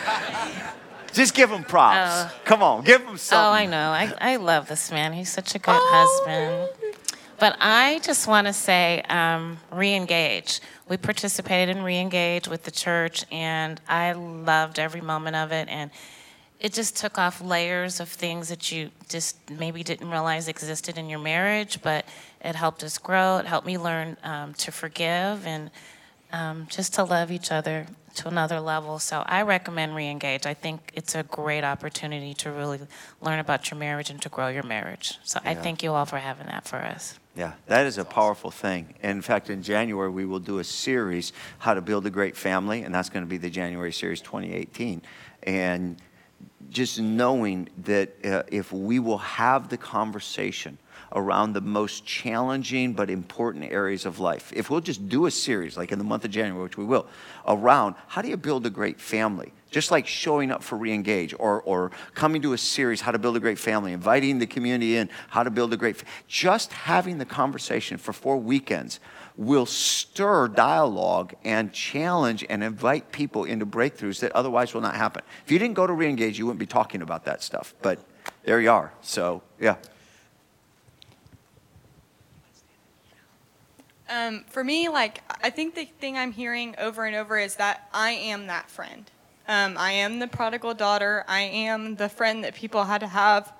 [1.14, 2.12] Just give him props.
[2.12, 3.46] Uh, Come on, give him something.
[3.46, 3.90] Oh, I know.
[3.92, 5.14] I, I love this man.
[5.14, 6.20] He's such a good oh.
[6.22, 7.04] husband.
[7.38, 10.62] But I just want to say, um, re-engage.
[10.88, 15.68] We participated in re-engage with the church, and I loved every moment of it.
[15.68, 15.92] And
[16.60, 21.10] it just took off layers of things that you just maybe didn't realize existed in
[21.10, 22.06] your marriage, but
[22.44, 23.38] it helped us grow.
[23.38, 25.70] It helped me learn um, to forgive and
[26.32, 29.00] um, just to love each other to another level.
[29.00, 30.46] So I recommend Reengage.
[30.46, 32.80] I think it's a great opportunity to really
[33.22, 35.20] learn about your marriage and to grow your marriage.
[35.24, 35.52] So yeah.
[35.52, 37.20] I thank you all for having that for us.
[37.36, 38.94] Yeah, that is a powerful thing.
[39.04, 42.84] In fact, in January, we will do a series, How to Build a Great Family,
[42.84, 45.02] and that's going to be the January series 2018.
[45.44, 45.98] And
[46.70, 50.78] just knowing that uh, if we will have the conversation
[51.12, 55.76] around the most challenging but important areas of life, if we'll just do a series,
[55.76, 57.06] like in the month of January, which we will,
[57.46, 59.52] around how do you build a great family?
[59.76, 63.36] Just like showing up for reengage or, or coming to a series how to build
[63.36, 67.26] a great family inviting the community in how to build a great just having the
[67.26, 69.02] conversation for four weekends
[69.36, 75.22] will stir dialogue and challenge and invite people into breakthroughs that otherwise will not happen.
[75.44, 78.00] If you didn't go to reengage you wouldn't be talking about that stuff but
[78.46, 78.94] there you are.
[79.02, 79.76] So yeah.
[84.08, 87.90] Um, for me, like, I think the thing I'm hearing over and over is that
[87.92, 89.12] I am that friend.
[89.48, 91.24] Um, I am the prodigal daughter.
[91.28, 93.54] I am the friend that people had to have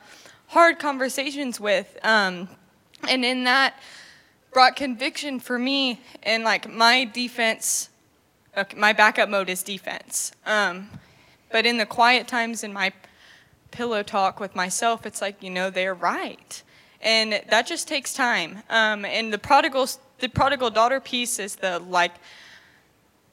[0.48, 1.98] hard conversations with.
[2.04, 2.48] Um,
[3.08, 3.80] and in that
[4.52, 7.90] brought conviction for me and like my defense,
[8.58, 10.32] okay, my backup mode is defense.
[10.46, 10.90] Um,
[11.52, 12.92] but in the quiet times in my
[13.72, 16.64] pillow talk with myself, it's like, you know, they're right.
[17.02, 18.64] And that just takes time.
[18.70, 19.88] Um, and the prodigal,
[20.20, 22.14] the prodigal daughter piece is the like,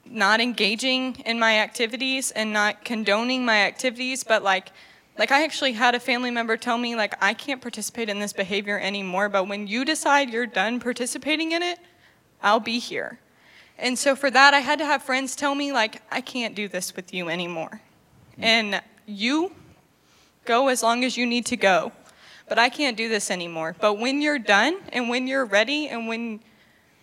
[0.04, 4.72] not engaging in my activities and not condoning my activities, but like
[5.18, 8.32] like I actually had a family member tell me like I can't participate in this
[8.32, 11.78] behavior anymore, but when you decide you're done participating in it,
[12.42, 13.18] I'll be here.
[13.78, 16.68] And so for that I had to have friends tell me like I can't do
[16.68, 17.80] this with you anymore.
[18.32, 18.44] Mm-hmm.
[18.44, 19.52] And you
[20.44, 21.92] go as long as you need to go.
[22.48, 23.76] But I can't do this anymore.
[23.80, 26.40] But when you're done and when you're ready and when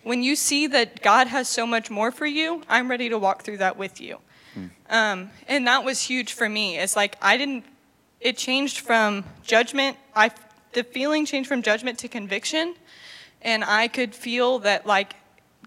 [0.02, 3.42] when you see that God has so much more for you, I'm ready to walk
[3.42, 4.18] through that with you.
[4.56, 4.70] Mm.
[4.90, 6.78] Um, and that was huge for me.
[6.78, 7.64] It's like I didn't,
[8.20, 9.96] it changed from judgment.
[10.14, 10.30] I,
[10.72, 12.74] the feeling changed from judgment to conviction.
[13.42, 15.14] And I could feel that, like,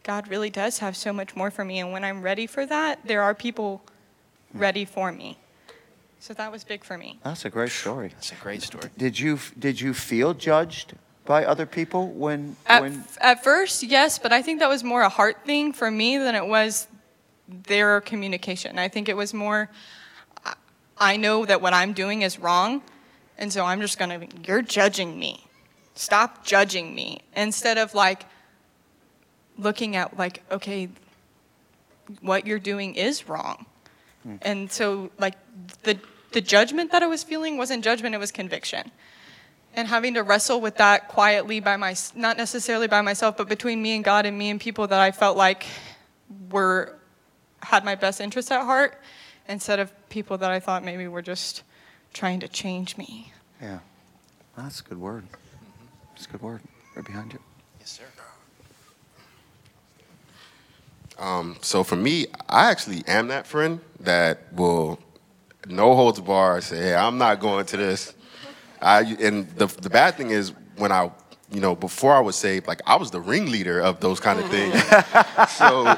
[0.03, 1.79] God really does have so much more for me.
[1.79, 3.81] And when I'm ready for that, there are people
[4.53, 5.37] ready for me.
[6.19, 7.19] So that was big for me.
[7.23, 8.09] That's a great story.
[8.09, 8.89] That's a great story.
[8.97, 10.93] Did you did you feel judged
[11.25, 15.01] by other people when at, when at first yes but i think that was more
[15.01, 16.87] a heart thing for me than it was
[17.47, 18.79] their communication.
[18.79, 19.69] I think it was more
[20.97, 22.81] i know that what i'm doing is wrong
[23.37, 25.45] and so i'm just gonna you're judging me.
[25.95, 27.19] Stop judging me.
[27.35, 28.25] Instead of like
[29.57, 30.89] looking at like okay
[32.21, 33.65] what you're doing is wrong.
[34.23, 34.35] Hmm.
[34.41, 35.35] and so like
[35.83, 35.99] the
[36.31, 38.91] the judgment that i was feeling wasn't judgment it was conviction
[39.75, 43.81] and having to wrestle with that quietly by my not necessarily by myself but between
[43.81, 45.65] me and god and me and people that i felt like
[46.49, 46.95] were
[47.61, 48.99] had my best interests at heart
[49.47, 51.63] instead of people that i thought maybe were just
[52.13, 53.33] trying to change me.
[53.61, 53.79] Yeah.
[54.55, 55.25] That's a good word.
[56.11, 56.61] That's a good word.
[56.95, 57.39] Right behind you.
[57.79, 58.03] Yes sir.
[61.19, 64.99] Um, so for me i actually am that friend that will
[65.67, 68.15] no holds bar say hey i'm not going to this
[68.83, 71.11] I and the the bad thing is when I
[71.53, 74.49] you know, before I was saved, like I was the ringleader of those kind of
[74.49, 74.73] things.
[75.51, 75.95] so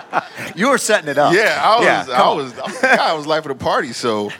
[0.55, 1.33] you were setting it up.
[1.33, 1.85] Yeah, I was.
[1.85, 2.83] Yeah, I, was I was.
[2.83, 3.93] I was life of the party.
[3.93, 4.31] So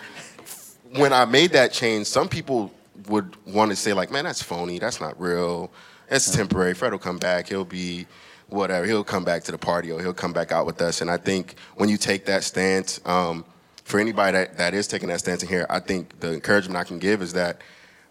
[0.91, 2.71] when I made that change, some people
[3.07, 4.77] would want to say like, "Man, that's phony.
[4.77, 5.71] That's not real.
[6.09, 6.73] It's temporary.
[6.73, 7.47] Fred will come back.
[7.49, 8.05] He'll be."
[8.47, 11.01] Whatever, he'll come back to the party or he'll come back out with us.
[11.01, 13.43] And I think when you take that stance, um,
[13.83, 16.83] for anybody that, that is taking that stance in here, I think the encouragement I
[16.83, 17.61] can give is that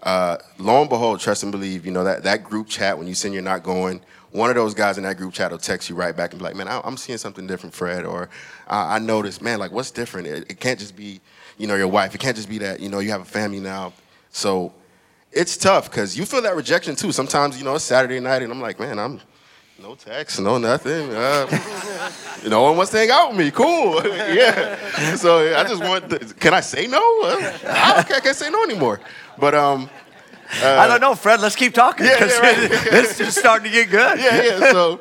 [0.05, 3.15] uh, lo and behold, trust and believe, you know, that, that group chat, when you
[3.15, 4.01] send you're not going,
[4.33, 6.45] one of those guys in that group chat will text you right back and be
[6.45, 8.05] like, man, I, am seeing something different, Fred.
[8.05, 8.29] Or
[8.69, 10.27] I, I noticed, man, like, what's different?
[10.27, 11.21] It, it, can't just be,
[11.57, 12.15] you know, your wife.
[12.15, 13.93] It can't just be that, you know, you have a family now.
[14.31, 14.75] So
[15.33, 17.13] it's tough because you feel that rejection too.
[17.13, 19.21] Sometimes, you know, it's Saturday night and I'm like, man, I'm
[19.83, 21.11] no text, no nothing.
[21.15, 21.47] Uh,
[22.49, 23.51] no one wants to hang out with me.
[23.51, 24.05] Cool.
[24.07, 25.17] yeah.
[25.17, 27.01] So I just want, to, can I say no?
[27.23, 29.01] Uh, I can't say no anymore.
[29.39, 29.91] But um,
[30.63, 31.41] uh, I don't know, Fred.
[31.41, 32.57] Let's keep talking yeah, yeah, right.
[32.71, 34.19] it's just starting to get good.
[34.19, 34.73] Yeah, yeah.
[34.73, 35.01] So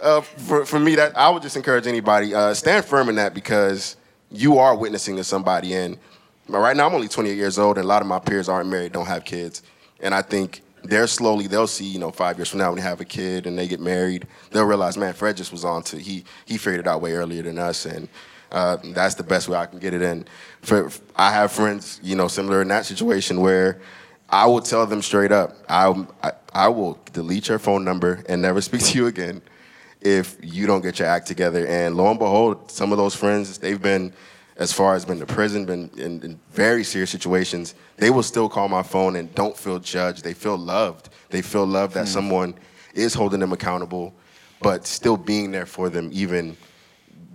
[0.00, 3.34] uh, for for me, that I would just encourage anybody uh, stand firm in that
[3.34, 3.96] because
[4.30, 5.74] you are witnessing to somebody.
[5.74, 5.98] And
[6.48, 8.92] right now, I'm only 28 years old, and a lot of my peers aren't married,
[8.92, 9.62] don't have kids,
[10.00, 12.82] and I think they're slowly they'll see you know five years from now when they
[12.82, 15.98] have a kid and they get married they'll realize man fred just was on to
[15.98, 18.08] he he figured it out way earlier than us and
[18.52, 20.24] uh, that's the best way i can get it in.
[20.62, 23.80] For i have friends you know similar in that situation where
[24.30, 28.40] i will tell them straight up I, I, I will delete your phone number and
[28.40, 29.42] never speak to you again
[30.06, 31.66] if you don't get your act together.
[31.66, 34.12] And lo and behold some of those friends they've been
[34.58, 38.48] as far as been to prison, been in, in, very serious situations, they will still
[38.48, 40.24] call my phone and don't feel judged.
[40.24, 41.10] They feel loved.
[41.28, 42.08] They feel loved that mm.
[42.08, 42.54] someone
[42.94, 44.14] is holding them accountable,
[44.62, 46.56] but still being there for them even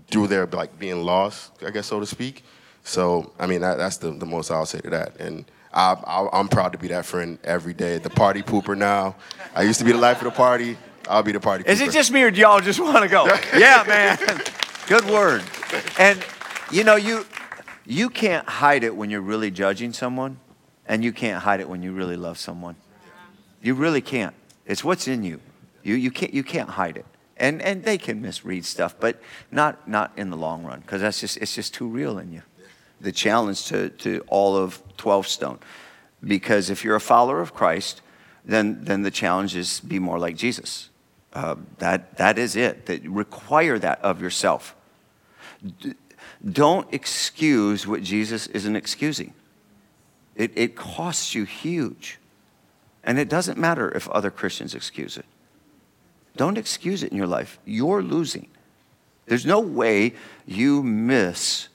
[0.08, 2.44] through their like being lost, I guess so to speak.
[2.84, 5.20] So I mean that, that's the, the most I'll say to that.
[5.20, 8.00] And I, am proud to be that friend every day.
[8.00, 9.16] The party pooper now.
[9.56, 10.78] I used to be the life of the party.
[11.08, 11.64] I'll be the party.
[11.64, 11.70] Pooper.
[11.70, 13.26] Is it just me or do y'all just want to go?
[13.58, 14.18] yeah, man.
[14.88, 15.44] Good word.
[15.98, 16.24] And
[16.72, 17.26] you know, you,
[17.86, 20.40] you can't hide it when you're really judging someone,
[20.88, 22.76] and you can't hide it when you really love someone.
[23.62, 24.34] You really can't.
[24.66, 25.40] It's what's in you.
[25.84, 27.06] You, you, can't, you can't hide it.
[27.38, 31.20] And, and they can misread stuff, but not, not in the long run, because that's
[31.20, 32.44] just, it's just too real in you.
[33.00, 35.60] The challenge to, to all of 12 Stone.
[36.24, 38.02] Because if you're a follower of Christ,
[38.46, 40.90] then, then the challenge is be more like Jesus.
[41.34, 42.86] Uh, that, that is it.
[42.86, 44.76] That require that of yourself.
[46.50, 49.34] Don't excuse what Jesus isn't excusing.
[50.36, 52.20] It, it costs you huge.
[53.04, 55.26] And it doesn't matter if other Christians excuse it.
[56.36, 57.60] Don't excuse it in your life.
[57.66, 58.48] You're losing.
[59.26, 60.14] There's no way
[60.46, 61.68] you miss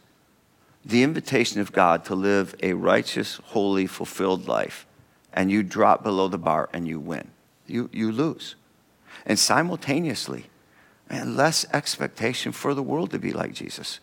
[0.84, 4.86] the invitation of God to live a righteous, holy, fulfilled life,
[5.32, 7.28] and you drop below the bar and you win.
[7.66, 8.54] You, you lose.
[9.24, 10.46] And simultaneously,
[11.08, 14.00] and less expectation for the world to be like Jesus.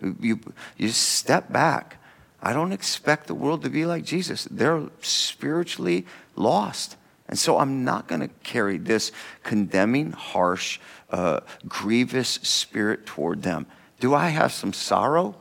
[0.00, 0.40] You,
[0.76, 1.98] you step back.
[2.42, 4.46] I don't expect the world to be like Jesus.
[4.50, 6.96] They're spiritually lost.
[7.28, 9.10] And so I'm not going to carry this
[9.42, 10.78] condemning, harsh,
[11.10, 13.66] uh, grievous spirit toward them.
[13.98, 15.34] Do I have some sorrow?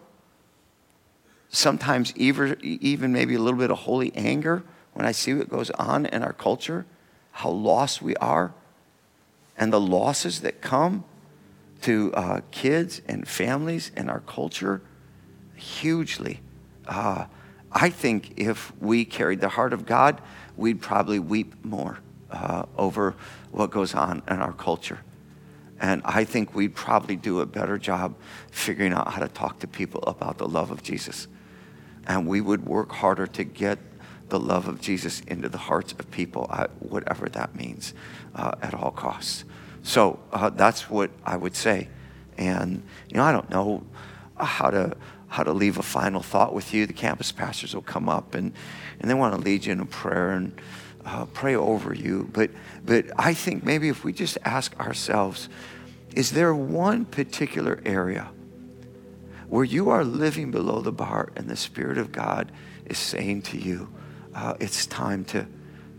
[1.49, 5.70] Sometimes even, even maybe a little bit of holy anger when I see what goes
[5.72, 6.86] on in our culture,
[7.34, 8.53] how lost we are,
[9.58, 11.03] and the losses that come
[11.86, 14.82] to uh, kids and families and our culture
[15.54, 16.40] hugely.
[16.88, 17.26] Uh,
[17.72, 20.20] I think if we carried the heart of God,
[20.58, 22.00] we'd probably weep more
[22.32, 23.14] uh, over
[23.52, 25.02] what goes on in our culture.
[25.80, 28.16] And I think we'd probably do a better job
[28.50, 31.28] figuring out how to talk to people about the love of Jesus.
[32.08, 33.78] And we would work harder to get
[34.30, 36.46] the love of Jesus into the hearts of people,
[36.80, 37.94] whatever that means,
[38.34, 39.46] uh, at all costs.
[39.86, 41.90] So uh, that's what I would say.
[42.40, 43.84] And, you know, I don't know
[44.36, 46.88] how to, how to leave a final thought with you.
[46.88, 48.52] The campus pastors will come up and,
[49.00, 50.60] and they want to lead you in a prayer and
[51.06, 52.28] uh, pray over you.
[52.34, 52.50] But,
[52.84, 55.50] but I think maybe if we just ask ourselves,
[56.16, 58.32] is there one particular area
[59.50, 62.52] where you are living below the bar and the Spirit of God
[62.88, 63.94] is saying to you,
[64.34, 65.46] uh, it's time to,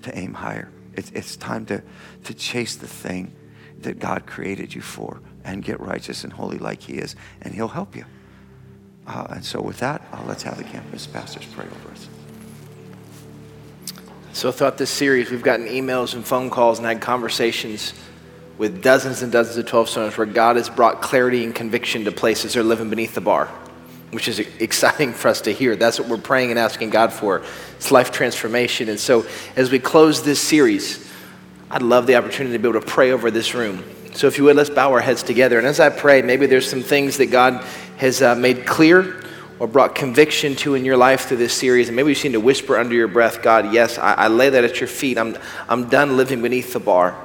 [0.03, 0.73] to aim higher.
[0.95, 1.85] It's, it's time to,
[2.25, 3.33] to chase the thing
[3.81, 7.69] that God created you for and get righteous and holy like He is, and He'll
[7.69, 8.05] help you.
[9.07, 12.09] Uh, and so, with that, uh, let's have the campus pastors pray over us.
[14.33, 17.95] So, throughout this series, we've gotten emails and phone calls and had conversations
[18.59, 22.13] with dozens and dozens of 12 stones where God has brought clarity and conviction to
[22.13, 23.47] places they're living beneath the bar,
[24.11, 25.77] which is exciting for us to hear.
[25.77, 27.43] That's what we're praying and asking God for.
[27.77, 28.89] It's life transformation.
[28.89, 29.25] And so,
[29.55, 31.06] as we close this series,
[31.71, 33.85] I'd love the opportunity to be able to pray over this room.
[34.15, 35.59] So, if you would, let's bow our heads together.
[35.59, 37.65] And as I pray, maybe there's some things that God
[37.99, 39.23] has uh, made clear
[39.59, 41.89] or brought conviction to in your life through this series.
[41.89, 44.65] And maybe you seem to whisper under your breath, God, yes, I, I lay that
[44.65, 45.19] at your feet.
[45.19, 45.37] I'm,
[45.69, 47.17] I'm done living beneath the bar.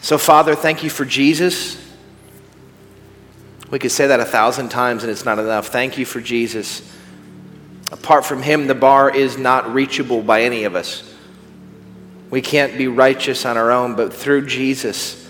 [0.00, 1.76] So, Father, thank you for Jesus.
[3.70, 5.68] We could say that a thousand times and it's not enough.
[5.68, 6.82] Thank you for Jesus.
[7.92, 11.09] Apart from Him, the bar is not reachable by any of us.
[12.30, 15.28] We can't be righteous on our own, but through Jesus,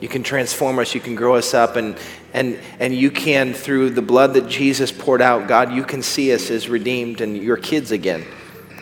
[0.00, 1.96] you can transform us, you can grow us up, and,
[2.32, 6.32] and, and you can, through the blood that Jesus poured out, God, you can see
[6.32, 8.24] us as redeemed and your kids again.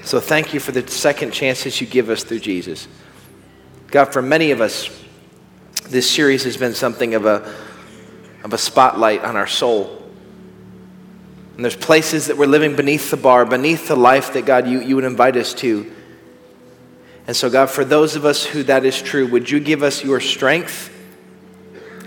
[0.02, 2.88] So thank you for the second chances you give us through Jesus.
[3.88, 4.88] God, for many of us,
[5.88, 7.54] this series has been something of a,
[8.44, 9.96] of a spotlight on our soul.
[11.56, 14.80] And there's places that we're living beneath the bar, beneath the life that, God, you,
[14.80, 15.90] you would invite us to.
[17.26, 20.02] And so, God, for those of us who that is true, would you give us
[20.02, 20.90] your strength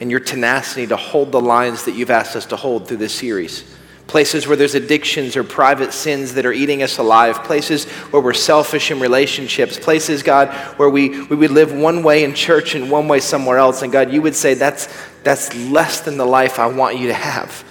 [0.01, 3.14] and your tenacity to hold the lines that you've asked us to hold through this
[3.14, 3.64] series?
[4.07, 7.43] Places where there's addictions or private sins that are eating us alive.
[7.45, 9.80] Places where we're selfish in relationships.
[9.80, 13.57] Places, God, where we, we would live one way in church and one way somewhere
[13.57, 13.82] else.
[13.82, 14.89] And God, you would say, that's,
[15.24, 17.64] that's less than the life I want you to have.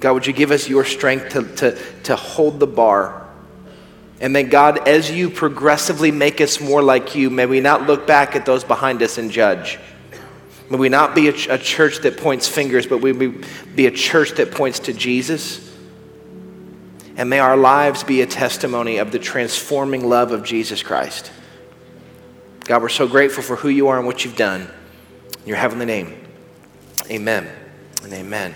[0.00, 3.29] God, would you give us your strength to, to, to hold the bar?
[4.20, 8.06] And may God, as you progressively make us more like you, may we not look
[8.06, 9.78] back at those behind us and judge.
[10.68, 13.90] May we not be a, ch- a church that points fingers, but we be a
[13.90, 15.74] church that points to Jesus.
[17.16, 21.32] And may our lives be a testimony of the transforming love of Jesus Christ.
[22.64, 24.70] God, we're so grateful for who you are and what you've done.
[25.42, 26.24] In your heavenly name,
[27.10, 27.50] amen
[28.04, 28.54] and amen.